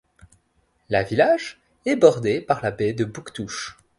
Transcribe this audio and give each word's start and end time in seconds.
Le 0.89 1.03
village 1.05 1.59
est 1.85 1.95
bordé 1.95 2.41
par 2.41 2.63
la 2.63 2.71
baie 2.71 2.93
de 2.93 3.05
Bouctouche. 3.05 3.77